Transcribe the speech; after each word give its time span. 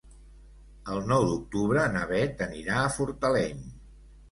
El 0.93 1.01
nou 1.11 1.25
d'octubre 1.27 1.85
na 1.99 2.03
Beth 2.15 2.43
anirà 2.49 2.81
a 2.87 2.91
Fortaleny. 2.99 3.65